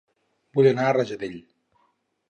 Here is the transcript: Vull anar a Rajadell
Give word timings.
Vull 0.59 0.69
anar 0.71 0.87
a 0.87 0.95
Rajadell 0.99 1.39